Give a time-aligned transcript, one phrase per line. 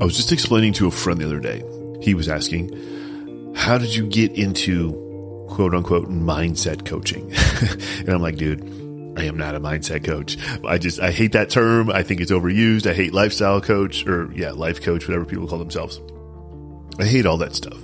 [0.00, 1.62] I was just explaining to a friend the other day.
[2.00, 4.92] He was asking, How did you get into
[5.50, 7.30] quote unquote mindset coaching?
[7.98, 8.62] and I'm like, dude,
[9.18, 10.38] I am not a mindset coach.
[10.64, 11.90] I just, I hate that term.
[11.90, 12.88] I think it's overused.
[12.88, 16.00] I hate lifestyle coach or, yeah, life coach, whatever people call themselves.
[16.98, 17.78] I hate all that stuff.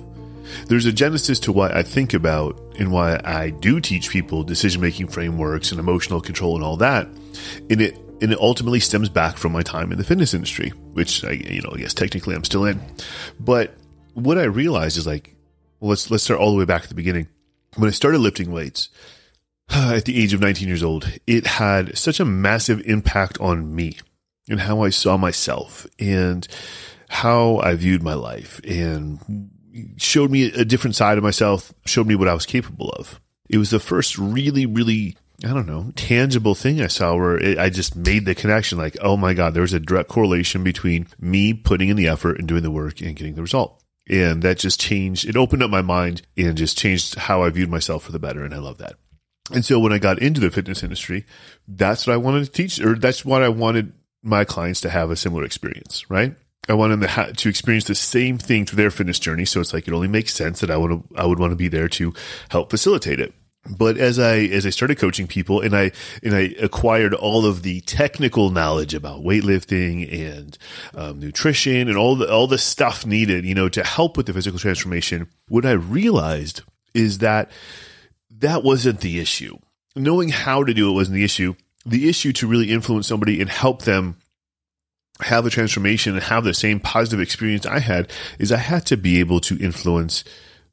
[0.67, 4.81] There's a genesis to why I think about and why I do teach people decision
[4.81, 7.07] making frameworks and emotional control and all that.
[7.69, 11.23] And it and it ultimately stems back from my time in the fitness industry, which
[11.23, 12.81] I, you know, I guess technically I'm still in.
[13.39, 13.75] But
[14.13, 15.35] what I realized is like,
[15.79, 17.27] well, let's let's start all the way back at the beginning.
[17.75, 18.89] When I started lifting weights
[19.69, 23.97] at the age of 19 years old, it had such a massive impact on me
[24.49, 26.47] and how I saw myself and
[27.09, 29.51] how I viewed my life and
[29.97, 33.21] showed me a different side of myself, showed me what I was capable of.
[33.49, 35.15] It was the first really, really
[35.45, 38.97] I don't know, tangible thing I saw where it, I just made the connection like,
[39.01, 42.63] oh my God, there's a direct correlation between me putting in the effort and doing
[42.63, 43.83] the work and getting the result.
[44.09, 47.69] And that just changed, it opened up my mind and just changed how I viewed
[47.69, 48.43] myself for the better.
[48.43, 48.95] And I love that.
[49.51, 51.25] And so when I got into the fitness industry,
[51.67, 53.93] that's what I wanted to teach, or that's what I wanted
[54.23, 56.35] my clients to have a similar experience, right?
[56.67, 59.45] I want them to, to experience the same thing through their fitness journey.
[59.45, 61.69] So it's like it only makes sense that I would I would want to be
[61.69, 62.13] there to
[62.49, 63.33] help facilitate it
[63.69, 65.91] but as I as I started coaching people and I
[66.23, 70.57] and I acquired all of the technical knowledge about weightlifting and
[70.95, 74.33] um, nutrition and all the all the stuff needed, you know, to help with the
[74.33, 76.61] physical transformation, what I realized
[76.93, 77.51] is that
[78.39, 79.57] that wasn't the issue.
[79.95, 81.55] Knowing how to do it wasn't the issue.
[81.85, 84.17] The issue to really influence somebody and help them
[85.21, 88.97] have a transformation and have the same positive experience I had is I had to
[88.97, 90.23] be able to influence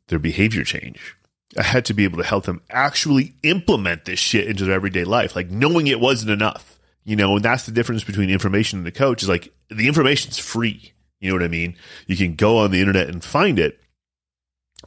[0.09, 1.17] their behavior change
[1.59, 5.05] I had to be able to help them actually implement this shit into their everyday
[5.05, 5.37] life.
[5.37, 8.93] Like knowing it wasn't enough, you know, and that's the difference between information and the
[8.93, 10.93] coach is like the information's free.
[11.21, 11.77] You know what I mean?
[12.07, 13.81] You can go on the internet and find it.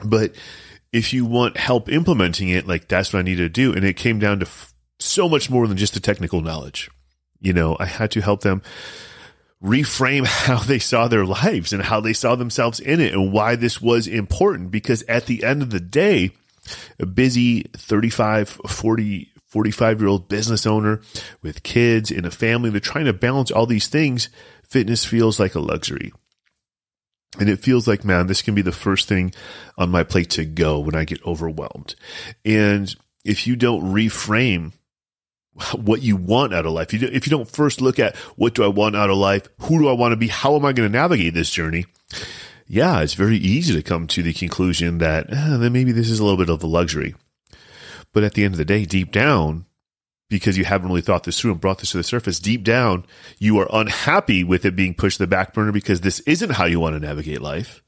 [0.04, 0.34] But
[0.92, 3.72] if you want help implementing it, like that's what I needed to do.
[3.74, 6.90] And it came down to f- so much more than just the technical knowledge.
[7.40, 8.62] You know, I had to help them
[9.62, 13.56] reframe how they saw their lives and how they saw themselves in it and why
[13.56, 14.70] this was important.
[14.70, 16.32] Because at the end of the day,
[16.98, 21.00] a busy 35, 40, 45 year old business owner
[21.42, 22.70] with kids and a family.
[22.70, 24.28] They're trying to balance all these things.
[24.62, 26.12] Fitness feels like a luxury.
[27.38, 29.32] And it feels like, man, this can be the first thing
[29.76, 31.94] on my plate to go when I get overwhelmed.
[32.44, 34.72] And if you don't reframe
[35.74, 38.68] what you want out of life, if you don't first look at what do I
[38.68, 40.98] want out of life, who do I want to be, how am I going to
[40.98, 41.86] navigate this journey,
[42.68, 46.20] yeah, it's very easy to come to the conclusion that eh, then maybe this is
[46.20, 47.14] a little bit of a luxury.
[48.12, 49.64] But at the end of the day, deep down,
[50.28, 53.06] because you haven't really thought this through and brought this to the surface, deep down,
[53.38, 56.66] you are unhappy with it being pushed to the back burner because this isn't how
[56.66, 57.82] you want to navigate life.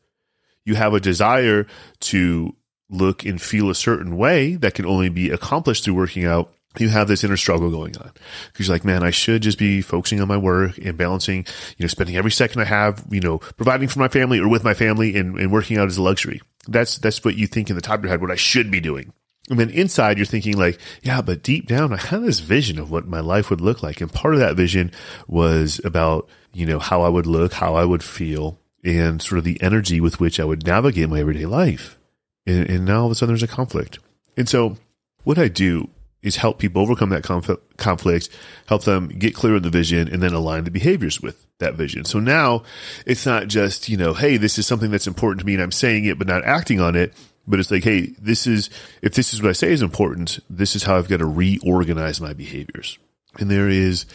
[0.65, 1.67] You have a desire
[2.01, 2.57] to
[2.89, 6.89] look and feel a certain way that can only be accomplished through working out you
[6.89, 8.13] have this inner struggle going on
[8.47, 11.45] because you're like, man, I should just be focusing on my work and balancing,
[11.77, 14.63] you know, spending every second I have, you know, providing for my family or with
[14.63, 16.41] my family and, and working out as a luxury.
[16.69, 18.81] That's, that's what you think in the top of your head, what I should be
[18.81, 19.13] doing.
[19.49, 22.91] And then inside you're thinking like, yeah, but deep down I had this vision of
[22.91, 24.01] what my life would look like.
[24.01, 24.93] And part of that vision
[25.27, 29.45] was about, you know, how I would look, how I would feel and sort of
[29.45, 31.99] the energy with which I would navigate my everyday life.
[32.47, 33.99] And, and now all of a sudden there's a conflict.
[34.37, 34.77] And so
[35.25, 35.91] what I do
[36.23, 38.29] is help people overcome that conf- conflict,
[38.67, 42.05] help them get clear on the vision, and then align the behaviors with that vision.
[42.05, 42.65] So now
[43.07, 45.73] it's not just, you know, hey, this is something that's important to me and I'm
[45.73, 47.15] saying it but not acting on it.
[47.47, 48.71] But it's like, hey, this is,
[49.03, 52.21] if this is what I say is important, this is how I've got to reorganize
[52.21, 52.99] my behaviors.
[53.39, 54.07] And there is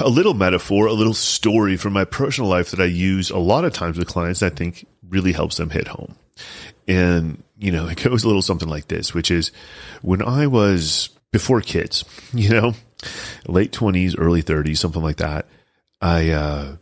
[0.00, 3.64] a little metaphor, a little story from my personal life that I use a lot
[3.64, 6.16] of times with clients that I think really helps them hit home.
[6.88, 9.52] And, you know, it goes a little something like this, which is
[10.02, 12.74] when I was before kids, you know,
[13.46, 15.46] late 20s, early 30s, something like that.
[16.00, 16.76] I, uh,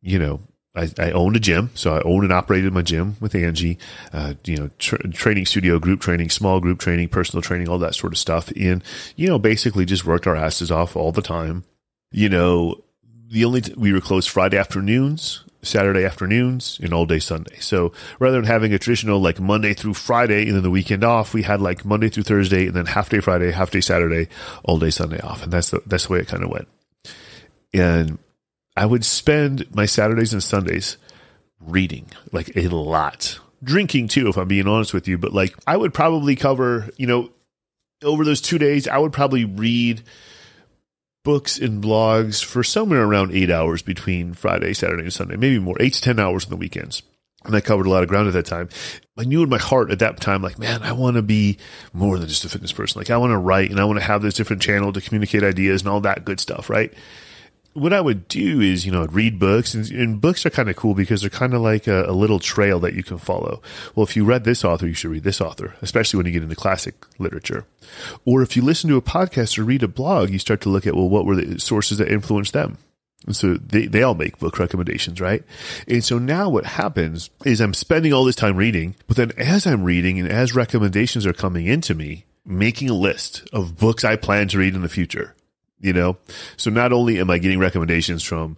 [0.00, 0.40] you know,
[0.74, 3.78] I, I, owned a gym, so I owned and operated my gym with Angie.
[4.12, 7.94] Uh, you know, tra- training studio, group training, small group training, personal training, all that
[7.94, 8.50] sort of stuff.
[8.52, 8.82] And
[9.14, 11.64] you know, basically just worked our asses off all the time.
[12.10, 12.82] You know,
[13.28, 17.58] the only t- we were closed Friday afternoons Saturday afternoons and all day Sunday.
[17.60, 21.34] So rather than having a traditional like Monday through Friday and then the weekend off,
[21.34, 24.28] we had like Monday through Thursday and then half day Friday, half day Saturday,
[24.64, 25.42] all day Sunday off.
[25.42, 26.68] And that's the, that's the way it kind of went.
[27.72, 28.18] And
[28.76, 30.96] I would spend my Saturdays and Sundays
[31.60, 35.16] reading like a lot, drinking too, if I'm being honest with you.
[35.18, 37.30] But like I would probably cover, you know,
[38.02, 40.02] over those two days, I would probably read
[41.24, 45.76] books and blogs for somewhere around eight hours between Friday, Saturday, and Sunday, maybe more,
[45.80, 47.02] eight to 10 hours on the weekends.
[47.44, 48.68] And I covered a lot of ground at that time.
[49.18, 51.58] I knew in my heart at that time, like, man, I want to be
[51.92, 53.00] more than just a fitness person.
[53.00, 55.42] Like, I want to write and I want to have this different channel to communicate
[55.42, 56.92] ideas and all that good stuff, right?
[57.74, 60.68] What I would do is, you know, I'd read books, and, and books are kind
[60.68, 63.62] of cool because they're kind of like a, a, little trail that you can follow.
[63.94, 66.42] Well, if you read this author, you should read this author, especially when you get
[66.42, 67.64] into classic literature.
[68.24, 70.86] Or if you listen to a podcast or read a blog, you start to look
[70.86, 72.78] at, well, what were the sources that influenced them?
[73.26, 75.44] And so they, they all make book recommendations, right?
[75.86, 79.66] And so now what happens is I'm spending all this time reading, but then as
[79.66, 84.16] I'm reading and as recommendations are coming into me, making a list of books I
[84.16, 85.36] plan to read in the future
[85.82, 86.16] you know?
[86.56, 88.56] So not only am I getting recommendations from,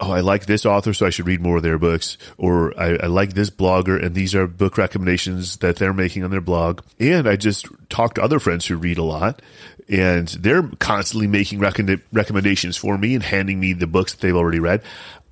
[0.00, 2.96] oh, I like this author, so I should read more of their books, or I,
[2.96, 6.80] I, like this blogger, and these are book recommendations that they're making on their blog.
[6.98, 9.40] And I just talk to other friends who read a lot,
[9.88, 11.78] and they're constantly making rec-
[12.12, 14.82] recommendations for me and handing me the books that they've already read.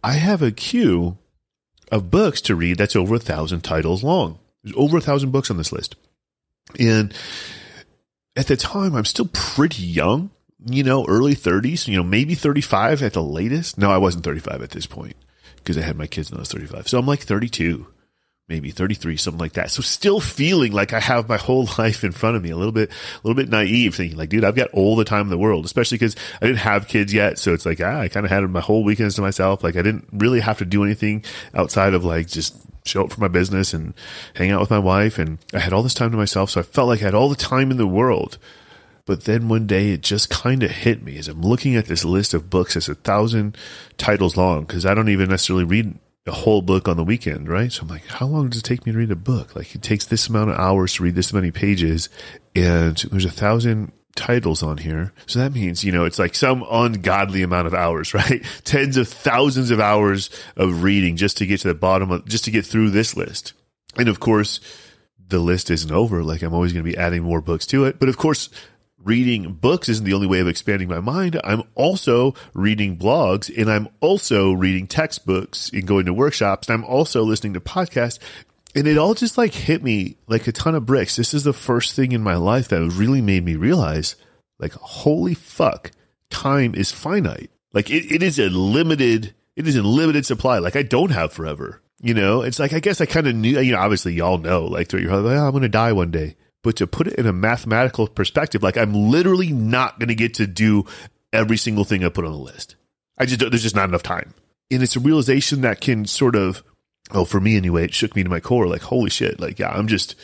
[0.03, 1.19] I have a queue
[1.91, 4.39] of books to read that's over a thousand titles long.
[4.63, 5.97] There's over a thousand books on this list.
[6.79, 7.13] And
[8.37, 10.31] at the time, I'm still pretty young
[10.67, 13.79] you know, early 30s, you know, maybe 35 at the latest.
[13.79, 15.17] No, I wasn't 35 at this point
[15.57, 16.89] because I had my kids when I was 35.
[16.89, 17.87] So I'm like 32,
[18.49, 19.71] maybe 33, something like that.
[19.71, 22.73] So still feeling like I have my whole life in front of me, a little
[22.73, 25.39] bit, a little bit naive, thinking like, dude, I've got all the time in the
[25.39, 27.39] world, especially because I didn't have kids yet.
[27.39, 29.65] So it's like, ah, I kind of had my whole weekends to myself.
[29.65, 31.25] Like I didn't really have to do anything
[31.55, 33.95] outside of like just show up for my business and
[34.35, 35.19] hang out with my wife.
[35.19, 36.51] And I had all this time to myself.
[36.51, 38.39] So I felt like I had all the time in the world
[39.05, 42.05] but then one day it just kind of hit me as I'm looking at this
[42.05, 43.57] list of books that's a thousand
[43.99, 47.73] titles long because I don't even necessarily read a whole book on the weekend, right?
[47.73, 49.57] So I'm like, how long does it take me to read a book?
[49.57, 52.09] Like it takes this amount of hours to read this many pages
[52.55, 55.13] and there's a thousand titles on here.
[55.27, 58.45] So that means, you know, it's like some ungodly amount of hours, right?
[58.65, 62.45] Tens of thousands of hours of reading just to get to the bottom of, just
[62.45, 63.55] to get through this list.
[63.97, 64.61] And of course,
[65.29, 66.23] the list isn't over.
[66.23, 67.99] Like I'm always going to be adding more books to it.
[67.99, 68.49] But of course,
[69.05, 71.41] reading books isn't the only way of expanding my mind.
[71.45, 76.85] I'm also reading blogs and I'm also reading textbooks and going to workshops and I'm
[76.85, 78.19] also listening to podcasts.
[78.75, 81.17] And it all just like hit me like a ton of bricks.
[81.17, 84.17] This is the first thing in my life that really made me realize
[84.59, 85.91] like, holy fuck,
[86.31, 87.51] time is finite.
[87.73, 90.59] Like it, it is a limited, it is a limited supply.
[90.59, 91.83] Like I don't have forever.
[92.01, 94.65] You know, it's like, I guess I kind of knew, you know, obviously y'all know,
[94.65, 97.09] like through your heart, like, oh, I'm going to die one day but to put
[97.09, 100.85] it in a mathematical perspective, like I'm literally not going to get to do
[101.33, 102.77] every single thing I put on the list.
[103.19, 104.35] I just there's just not enough time,
[104.71, 106.63] and it's a realization that can sort of,
[107.11, 108.67] oh, for me anyway, it shook me to my core.
[108.67, 110.15] Like holy shit, like yeah, I'm just,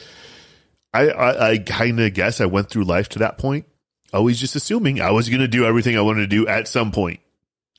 [0.95, 3.67] I I, I kind of guess I went through life to that point,
[4.13, 6.93] always just assuming I was going to do everything I wanted to do at some
[6.93, 7.21] point.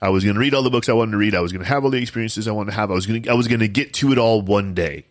[0.02, 1.36] I was going to read all the books I wanted to read.
[1.36, 2.90] I was going to have all the experiences I wanted to have.
[2.90, 5.06] I was going to I was going to get to it all one day,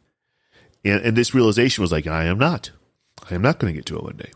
[0.85, 2.71] and and this realization was like I am not.
[3.31, 4.31] I am not going to get to it one day.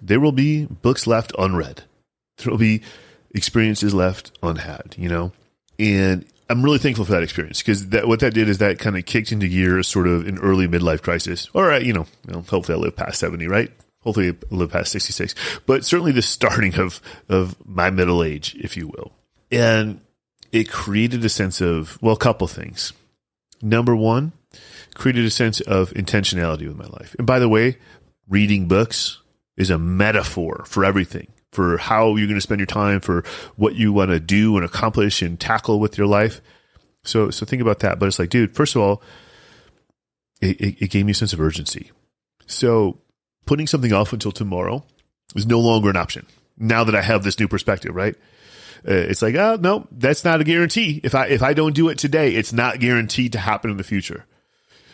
[0.00, 1.84] There will be books left unread.
[2.38, 2.82] There will be
[3.34, 5.32] experiences left unhad, you know?
[5.78, 8.96] And I'm really thankful for that experience because that what that did is that kind
[8.96, 11.48] of kicked into gear sort of an early midlife crisis.
[11.54, 13.70] All right, you know, you know, hopefully I live past 70, right?
[14.00, 15.34] Hopefully I live past 66.
[15.66, 19.12] But certainly the starting of of my middle age, if you will.
[19.50, 20.00] And
[20.52, 22.92] it created a sense of, well, a couple things.
[23.62, 24.32] Number one,
[24.94, 27.16] created a sense of intentionality with my life.
[27.18, 27.78] And by the way,
[28.28, 29.20] reading books
[29.56, 33.24] is a metaphor for everything for how you're going to spend your time for
[33.56, 36.40] what you want to do and accomplish and tackle with your life.
[37.04, 37.98] So so think about that.
[37.98, 39.02] But it's like dude first of all
[40.40, 41.92] it, it, it gave me a sense of urgency.
[42.46, 42.98] So
[43.46, 44.84] putting something off until tomorrow
[45.34, 46.26] is no longer an option
[46.56, 48.16] now that i have this new perspective right?
[48.86, 51.00] Uh, it's like oh no that's not a guarantee.
[51.04, 53.84] If i if i don't do it today it's not guaranteed to happen in the
[53.84, 54.26] future.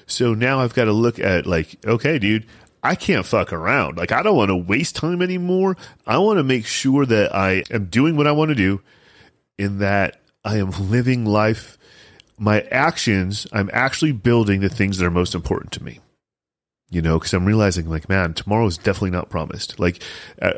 [0.07, 2.47] So now I've got to look at like, okay, dude,
[2.83, 3.99] I can't fuck around.
[3.99, 5.77] Like, I don't want to waste time anymore.
[6.07, 8.81] I want to make sure that I am doing what I want to do
[9.59, 11.77] in that I am living life.
[12.39, 16.01] My actions, I'm actually building the things that are most important to me.
[16.93, 19.79] You know, because I'm realizing, like, man, tomorrow is definitely not promised.
[19.79, 20.03] Like,
[20.43, 20.55] uh,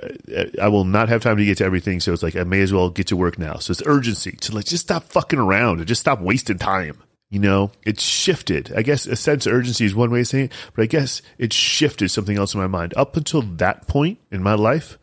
[0.61, 2.01] I will not have time to get to everything.
[2.01, 3.57] So it's like, I may as well get to work now.
[3.57, 7.03] So it's urgency to like just stop fucking around and just stop wasting time
[7.33, 8.71] you know, it's shifted.
[8.77, 11.23] I guess a sense of urgency is one way of saying it, but I guess
[11.39, 12.93] it shifted something else in my mind.
[12.95, 14.99] Up until that point in my life,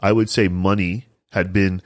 [0.00, 1.82] I would say money had been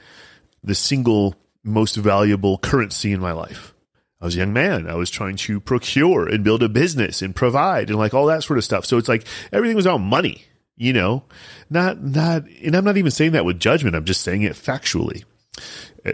[0.63, 1.35] the single
[1.65, 3.73] most valuable currency in my life.
[4.21, 4.89] I was a young man.
[4.89, 8.45] I was trying to procure and build a business and provide and like all that
[8.45, 8.85] sort of stuff.
[8.85, 10.45] So it's like everything was about money,
[10.77, 11.25] you know,
[11.69, 13.97] not, not, and I'm not even saying that with judgment.
[13.97, 15.25] I'm just saying it factually.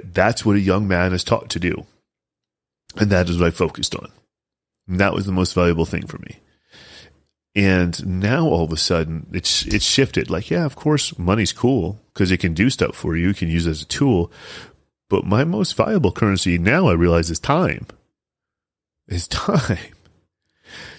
[0.03, 1.85] That's what a young man is taught to do.
[2.99, 4.11] And that is what I focused on.
[4.87, 6.39] And that was the most valuable thing for me.
[7.55, 10.29] And now all of a sudden it's it's shifted.
[10.29, 13.27] Like, yeah, of course, money's cool because it can do stuff for you.
[13.27, 14.31] You can use it as a tool.
[15.09, 17.87] But my most valuable currency now I realize is time.
[19.07, 19.77] Is time.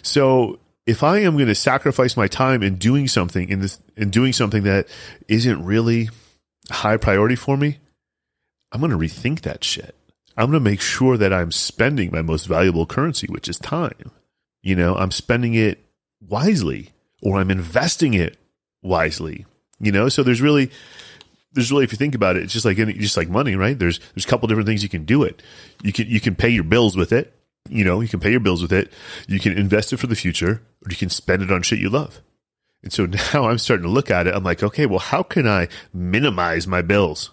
[0.02, 4.11] So if I am going to sacrifice my time in doing something in this in
[4.11, 4.88] doing something that
[5.28, 6.09] isn't really
[6.71, 7.78] high priority for me,
[8.73, 9.95] I'm going to rethink that shit.
[10.41, 14.11] I'm going to make sure that I'm spending my most valuable currency, which is time.
[14.63, 15.85] You know, I'm spending it
[16.21, 16.91] wisely
[17.23, 18.39] or I'm investing it
[18.83, 19.45] wisely.
[19.79, 20.71] You know, so there's really
[21.53, 23.79] there's really if you think about it, it's just like any, just like money, right?
[23.79, 25.43] There's there's a couple different things you can do it.
[25.83, 27.35] You can you can pay your bills with it.
[27.69, 28.93] You know, you can pay your bills with it.
[29.29, 31.91] You can invest it for the future, or you can spend it on shit you
[31.91, 32.21] love.
[32.83, 34.35] And so now I'm starting to look at it.
[34.35, 37.31] I'm like, okay, well, how can I minimize my bills?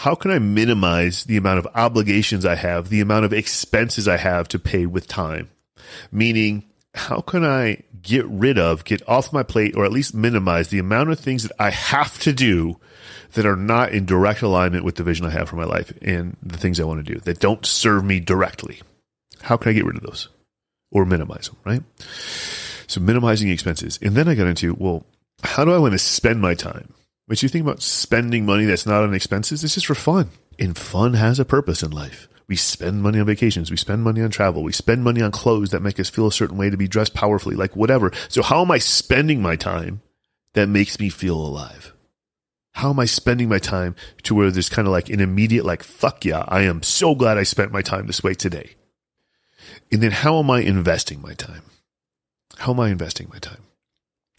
[0.00, 4.16] How can I minimize the amount of obligations I have, the amount of expenses I
[4.16, 5.50] have to pay with time?
[6.10, 6.64] Meaning,
[6.94, 10.78] how can I get rid of, get off my plate, or at least minimize the
[10.78, 12.78] amount of things that I have to do
[13.32, 16.34] that are not in direct alignment with the vision I have for my life and
[16.42, 18.80] the things I want to do that don't serve me directly?
[19.42, 20.30] How can I get rid of those
[20.90, 21.82] or minimize them, right?
[22.86, 23.98] So minimizing expenses.
[24.00, 25.04] And then I got into, well,
[25.42, 26.94] how do I want to spend my time?
[27.30, 30.30] Which you think about spending money that's not on expenses, it's just for fun.
[30.58, 32.26] And fun has a purpose in life.
[32.48, 33.70] We spend money on vacations.
[33.70, 34.64] We spend money on travel.
[34.64, 37.14] We spend money on clothes that make us feel a certain way to be dressed
[37.14, 38.10] powerfully, like whatever.
[38.28, 40.02] So how am I spending my time
[40.54, 41.94] that makes me feel alive?
[42.72, 43.94] How am I spending my time
[44.24, 47.38] to where there's kind of like an immediate, like, fuck yeah, I am so glad
[47.38, 48.70] I spent my time this way today.
[49.92, 51.62] And then how am I investing my time?
[52.56, 53.69] How am I investing my time?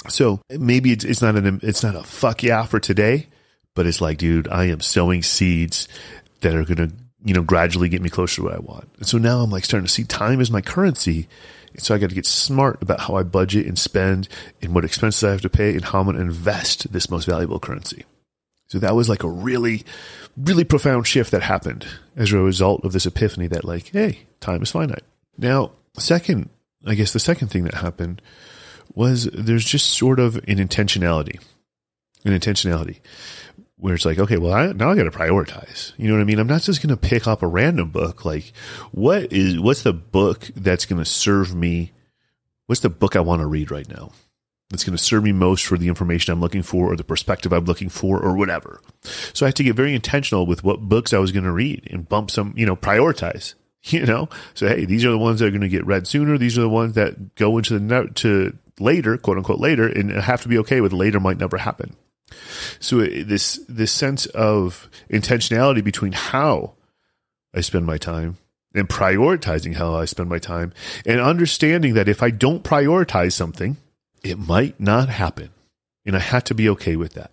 [0.09, 3.27] So maybe it's, it's not an, it's not a fuck yeah for today,
[3.75, 5.87] but it's like, dude, I am sowing seeds
[6.41, 8.89] that are going to you know, gradually get me closer to what I want.
[8.97, 11.27] And so now I'm like starting to see time as my currency.
[11.73, 14.27] And so I got to get smart about how I budget and spend
[14.61, 17.25] and what expenses I have to pay and how I'm going to invest this most
[17.25, 18.05] valuable currency.
[18.67, 19.83] So that was like a really,
[20.35, 24.63] really profound shift that happened as a result of this epiphany that like, hey, time
[24.63, 25.03] is finite.
[25.37, 26.49] Now, second,
[26.85, 28.21] I guess the second thing that happened
[28.95, 31.39] was there's just sort of an intentionality,
[32.25, 32.99] an intentionality
[33.81, 35.93] where it's like, okay, well, I, now I got to prioritize.
[35.97, 36.37] You know what I mean?
[36.37, 38.23] I'm not just going to pick up a random book.
[38.23, 38.53] Like,
[38.91, 41.91] what is what's the book that's going to serve me?
[42.67, 44.11] What's the book I want to read right now?
[44.69, 47.51] That's going to serve me most for the information I'm looking for, or the perspective
[47.51, 48.81] I'm looking for, or whatever.
[49.33, 51.87] So I had to get very intentional with what books I was going to read
[51.91, 53.55] and bump some, you know, prioritize.
[53.83, 56.37] You know, so hey, these are the ones that are going to get read sooner.
[56.37, 60.41] These are the ones that go into the to later, quote unquote, later, and have
[60.41, 61.95] to be okay with later might never happen.
[62.79, 66.73] So this this sense of intentionality between how
[67.53, 68.37] I spend my time
[68.73, 70.73] and prioritizing how I spend my time
[71.05, 73.77] and understanding that if I don't prioritize something,
[74.23, 75.49] it might not happen.
[76.05, 77.31] And I had to be okay with that.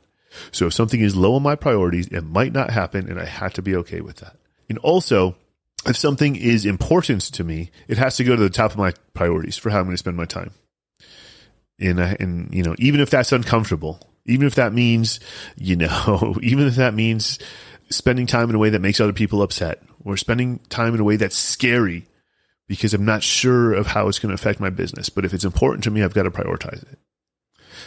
[0.50, 3.54] So if something is low on my priorities, it might not happen and I had
[3.54, 4.36] to be okay with that.
[4.68, 5.36] And also,
[5.86, 8.92] if something is important to me, it has to go to the top of my
[9.14, 10.50] priorities for how I'm going to spend my time.
[11.80, 15.20] And, and you know, even if that's uncomfortable, even if that means,
[15.56, 17.38] you know, even if that means
[17.90, 21.04] spending time in a way that makes other people upset or spending time in a
[21.04, 22.06] way that's scary
[22.66, 25.08] because I'm not sure of how it's going to affect my business.
[25.08, 26.98] But if it's important to me, I've got to prioritize it.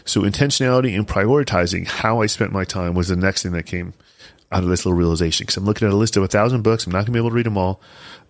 [0.05, 3.93] So intentionality and prioritizing how I spent my time was the next thing that came
[4.51, 5.45] out of this little realization.
[5.45, 6.85] Because I'm looking at a list of a thousand books.
[6.85, 7.79] I'm not going to be able to read them all.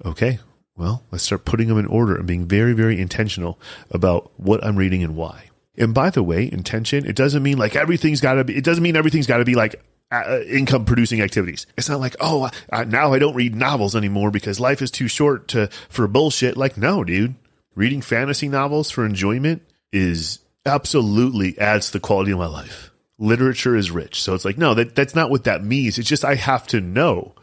[0.03, 0.39] Okay.
[0.75, 4.75] Well, let's start putting them in order and being very, very intentional about what I'm
[4.75, 5.50] reading and why.
[5.77, 8.83] And by the way, intention, it doesn't mean like everything's got to be, it doesn't
[8.83, 11.65] mean everything's got to be like uh, income producing activities.
[11.77, 12.49] It's not like, oh,
[12.87, 16.57] now I don't read novels anymore because life is too short to, for bullshit.
[16.57, 17.35] Like, no, dude,
[17.75, 19.61] reading fantasy novels for enjoyment
[19.93, 22.91] is absolutely adds to the quality of my life.
[23.17, 24.21] Literature is rich.
[24.21, 25.97] So it's like, no, that, that's not what that means.
[25.97, 27.33] It's just, I have to know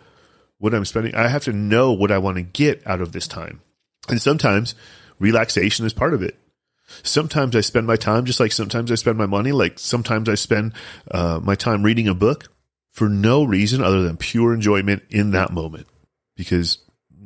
[0.58, 1.14] what I'm spending.
[1.14, 3.62] I have to know what I want to get out of this time.
[4.08, 4.74] And sometimes
[5.18, 6.36] relaxation is part of it.
[7.02, 9.52] Sometimes I spend my time just like sometimes I spend my money.
[9.52, 10.72] Like sometimes I spend
[11.10, 12.48] uh, my time reading a book
[12.92, 15.86] for no reason other than pure enjoyment in that moment.
[16.36, 16.78] Because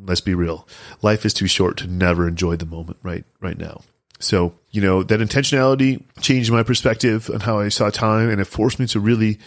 [0.04, 0.66] let's be real,
[1.00, 3.82] life is too short to never enjoy the moment right right now.
[4.18, 8.46] So, you know, that intentionality changed my perspective on how I saw time and it
[8.46, 9.38] forced me to really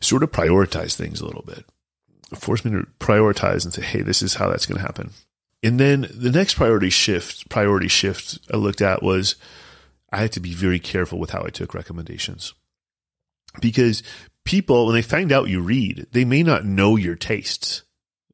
[0.00, 1.64] sort of prioritize things a little bit.
[2.30, 5.10] It forced me to prioritize and say, hey, this is how that's going to happen.
[5.64, 9.34] And then the next priority shift, priority shift I looked at was
[10.12, 12.52] I had to be very careful with how I took recommendations.
[13.62, 14.02] Because
[14.44, 17.82] people, when they find out you read, they may not know your tastes,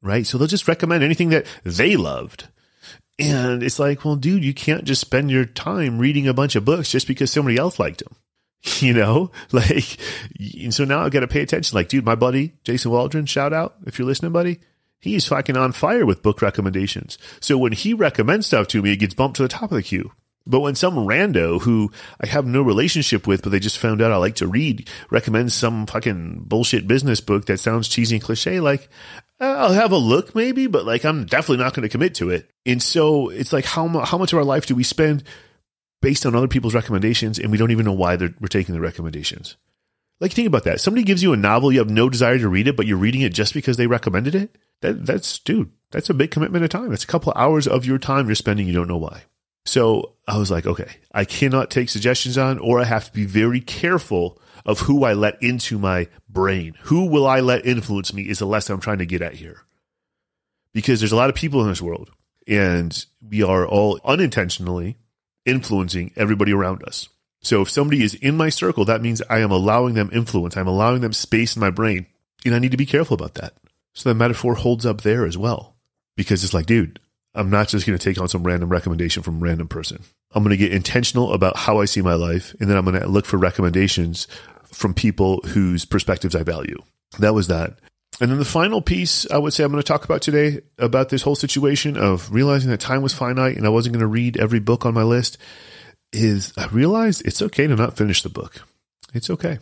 [0.03, 0.27] right?
[0.27, 2.49] So they'll just recommend anything that they loved.
[3.17, 6.65] And it's like, well, dude, you can't just spend your time reading a bunch of
[6.65, 8.17] books just because somebody else liked them.
[8.81, 9.97] You know, like,
[10.39, 11.75] and so now I've got to pay attention.
[11.77, 14.61] Like, dude, my buddy, Jason Waldron, shout out if you're listening, buddy.
[15.01, 17.17] He's fucking on fire with book recommendations.
[17.41, 19.83] So when he recommends stuff to me, it gets bumped to the top of the
[19.83, 20.13] queue.
[20.47, 21.91] But when some rando who
[22.21, 25.55] I have no relationship with, but they just found out I like to read, recommends
[25.55, 28.89] some fucking bullshit business book that sounds cheesy and cliche, like,
[29.41, 32.31] uh, I'll have a look maybe, but like, I'm definitely not going to commit to
[32.31, 32.51] it.
[32.67, 35.25] And so it's like, how, how much of our life do we spend
[36.03, 39.57] based on other people's recommendations and we don't even know why we're taking the recommendations?
[40.21, 40.81] Like, think about that.
[40.81, 43.23] Somebody gives you a novel, you have no desire to read it, but you're reading
[43.23, 44.57] it just because they recommended it.
[44.83, 46.91] That, that's, dude, that's a big commitment of time.
[46.91, 48.67] That's a couple of hours of your time you're spending.
[48.67, 49.23] You don't know why.
[49.65, 53.25] So I was like, okay, I cannot take suggestions on, or I have to be
[53.25, 56.75] very careful of who I let into my brain.
[56.83, 59.63] Who will I let influence me is the lesson I'm trying to get at here.
[60.73, 62.11] Because there's a lot of people in this world,
[62.47, 64.99] and we are all unintentionally
[65.45, 67.09] influencing everybody around us.
[67.43, 70.57] So if somebody is in my circle, that means I am allowing them influence.
[70.57, 72.07] I'm allowing them space in my brain.
[72.45, 73.55] And I need to be careful about that.
[73.95, 75.77] So the metaphor holds up there as well.
[76.17, 77.01] Because it's like, dude,
[77.35, 80.03] I'm not just going to take on some random recommendation from random person.
[80.33, 82.55] I'm going to get intentional about how I see my life.
[82.61, 84.27] And then I'm going to look for recommendations
[84.67, 86.79] from people whose perspectives I value.
[87.19, 87.79] That was that.
[88.21, 91.09] And then the final piece I would say I'm going to talk about today about
[91.09, 94.37] this whole situation of realizing that time was finite and I wasn't going to read
[94.37, 95.39] every book on my list
[96.13, 98.63] is I realized it's okay to not finish the book.
[99.15, 99.59] It's okay.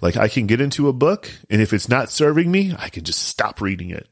[0.00, 3.04] Like I can get into a book and if it's not serving me, I can
[3.04, 4.08] just stop reading it.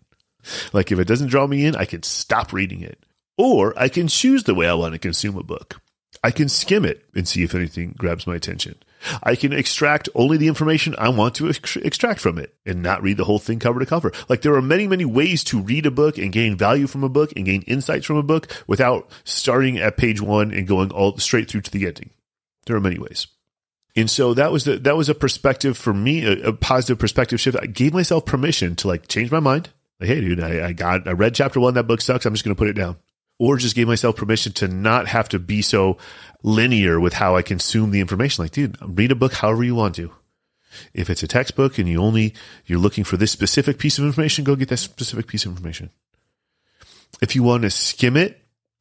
[0.73, 3.05] Like if it doesn't draw me in, I can stop reading it.
[3.37, 5.81] Or I can choose the way I want to consume a book.
[6.25, 8.77] I can skim it and see if anything grabs my attention.
[9.23, 13.03] I can extract only the information I want to ex- extract from it and not
[13.03, 14.11] read the whole thing cover to cover.
[14.27, 17.11] Like there are many, many ways to read a book and gain value from a
[17.11, 21.19] book and gain insights from a book without starting at page one and going all
[21.19, 22.09] straight through to the ending.
[22.65, 23.27] There are many ways.
[23.95, 27.39] And so that was the, that was a perspective for me, a, a positive perspective
[27.39, 27.59] shift.
[27.61, 29.69] I gave myself permission to like change my mind.
[30.01, 31.75] Like, hey, dude, I, I got, I read chapter one.
[31.75, 32.25] That book sucks.
[32.25, 32.97] I'm just going to put it down.
[33.39, 35.99] Or just gave myself permission to not have to be so
[36.43, 38.45] linear with how I consume the information.
[38.45, 40.13] Like, dude, read a book however you want to.
[40.93, 42.35] If it's a textbook and you only,
[42.67, 45.91] you're looking for this specific piece of information, go get that specific piece of information.
[47.21, 48.41] If you want to skim it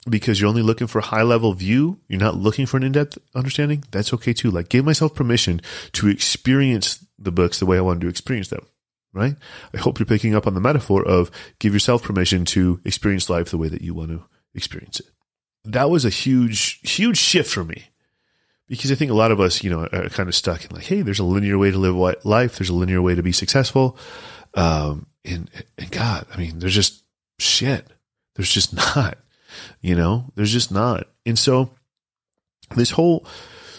[0.09, 2.91] because you're only looking for a high level view, you're not looking for an in
[2.91, 4.51] depth understanding, that's okay too.
[4.51, 5.61] Like, give myself permission
[5.93, 8.65] to experience the books the way I want to experience them,
[9.13, 9.35] right?
[9.73, 13.49] I hope you're picking up on the metaphor of give yourself permission to experience life
[13.49, 15.07] the way that you want to experience it
[15.65, 17.85] that was a huge, huge shift for me
[18.67, 20.85] because I think a lot of us, you know, are kind of stuck in like,
[20.85, 22.57] hey, there's a linear way to live life.
[22.57, 23.97] There's a linear way to be successful.
[24.55, 27.03] Um, and, and God, I mean, there's just
[27.39, 27.87] shit.
[28.35, 29.17] There's just not,
[29.81, 31.07] you know, there's just not.
[31.25, 31.71] And so
[32.75, 33.25] this whole,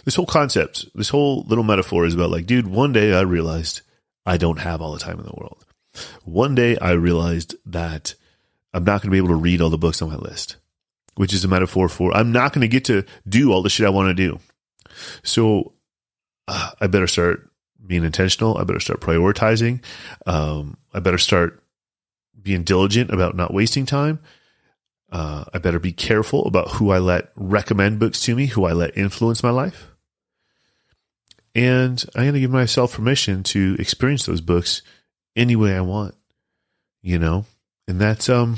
[0.04, 3.82] this whole concept, this whole little metaphor is about like, dude, one day I realized
[4.24, 5.64] I don't have all the time in the world.
[6.24, 8.14] One day I realized that
[8.72, 10.56] I'm not going to be able to read all the books on my list
[11.16, 13.86] which is a metaphor for I'm not going to get to do all the shit
[13.86, 14.38] I want to do.
[15.22, 15.72] So
[16.48, 17.50] uh, I better start
[17.84, 18.56] being intentional.
[18.58, 19.82] I better start prioritizing.
[20.26, 21.62] Um, I better start
[22.40, 24.20] being diligent about not wasting time.
[25.10, 28.72] Uh, I better be careful about who I let recommend books to me, who I
[28.72, 29.90] let influence my life.
[31.54, 34.82] And I'm going to give myself permission to experience those books
[35.36, 36.16] any way I want,
[37.00, 37.44] you know?
[37.86, 38.56] And that's, um,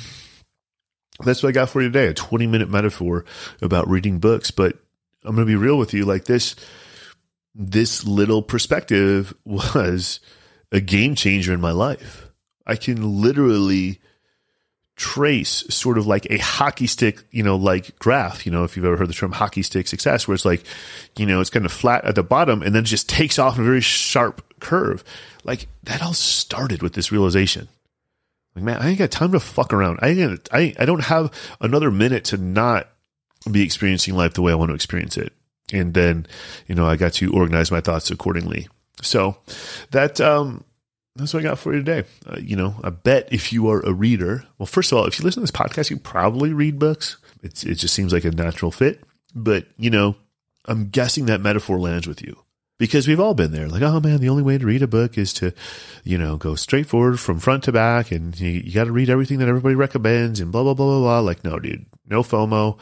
[1.24, 3.24] that's what I got for you today a 20 minute metaphor
[3.62, 4.50] about reading books.
[4.50, 4.78] But
[5.24, 6.56] I'm going to be real with you like this,
[7.54, 10.20] this little perspective was
[10.72, 12.28] a game changer in my life.
[12.66, 14.00] I can literally
[14.96, 18.84] trace sort of like a hockey stick, you know, like graph, you know, if you've
[18.86, 20.64] ever heard the term hockey stick success, where it's like,
[21.16, 23.62] you know, it's kind of flat at the bottom and then just takes off a
[23.62, 25.04] very sharp curve.
[25.44, 27.68] Like that all started with this realization.
[28.56, 29.98] Like, man, I ain't got time to fuck around.
[30.00, 32.88] I ain't, I, I don't have another minute to not
[33.50, 35.34] be experiencing life the way I want to experience it.
[35.74, 36.26] And then,
[36.66, 38.68] you know, I got to organize my thoughts accordingly.
[39.02, 39.36] So
[39.90, 40.64] that, um,
[41.16, 42.08] that's what I got for you today.
[42.26, 45.18] Uh, you know, I bet if you are a reader, well, first of all, if
[45.18, 47.18] you listen to this podcast, you probably read books.
[47.42, 49.02] It's, it just seems like a natural fit.
[49.34, 50.16] But, you know,
[50.64, 52.38] I'm guessing that metaphor lands with you
[52.78, 53.68] because we've all been there.
[53.68, 55.52] Like, oh man, the only way to read a book is to,
[56.04, 59.10] you know, go straight forward from front to back, and you, you got to read
[59.10, 61.20] everything that everybody recommends, and blah blah blah blah blah.
[61.20, 62.78] Like, no, dude, no FOMO.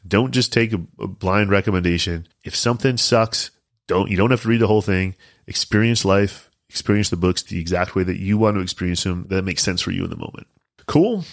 [0.06, 2.26] don't just take a, a blind recommendation.
[2.44, 3.50] If something sucks,
[3.86, 5.14] don't you don't have to read the whole thing.
[5.46, 9.42] Experience life, experience the books the exact way that you want to experience them that
[9.42, 10.46] makes sense for you in the moment.
[10.86, 11.24] Cool.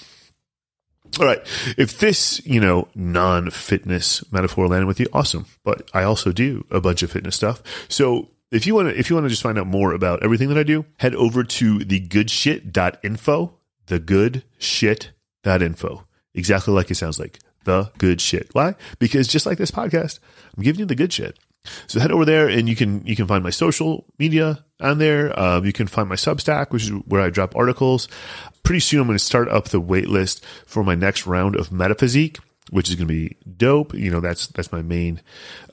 [1.20, 1.40] All right.
[1.78, 5.46] If this, you know, non fitness metaphor landed with you, awesome.
[5.64, 7.62] But I also do a bunch of fitness stuff.
[7.88, 10.50] So if you want to, if you want to just find out more about everything
[10.50, 13.54] that I do, head over to thegoodshit.info,
[13.88, 16.04] thegoodshit.info.
[16.36, 18.50] Exactly like it sounds like the good shit.
[18.54, 18.76] Why?
[19.00, 20.20] Because just like this podcast,
[20.56, 21.38] I'm giving you the good shit.
[21.88, 25.38] So head over there and you can you can find my social media on there.
[25.40, 28.10] Um, you can find my Substack, which is where I drop articles.
[28.64, 31.72] Pretty soon, I'm going to start up the wait list for my next round of
[31.72, 33.94] Metaphysique, which is going to be dope.
[33.94, 35.22] You know, that's that's my main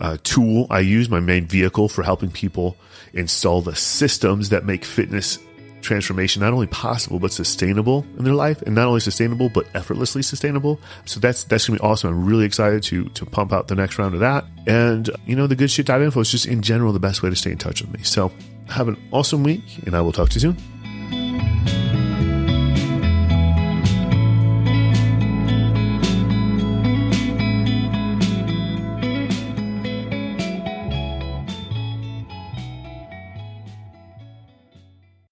[0.01, 0.67] uh, tool.
[0.71, 2.77] I use, my main vehicle for helping people
[3.13, 5.39] install the systems that make fitness
[5.83, 8.61] transformation not only possible but sustainable in their life.
[8.63, 10.81] And not only sustainable but effortlessly sustainable.
[11.05, 12.11] So that's that's gonna be awesome.
[12.11, 14.45] I'm really excited to to pump out the next round of that.
[14.67, 17.31] And you know the good shit dive info is just in general the best way
[17.31, 18.03] to stay in touch with me.
[18.03, 18.33] So
[18.69, 20.57] have an awesome week and i will talk to you soon